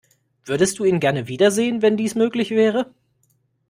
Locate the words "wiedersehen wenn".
1.27-1.95